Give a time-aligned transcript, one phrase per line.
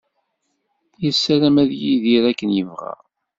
[1.03, 2.93] Yessaram ad yidir akken yebɣa.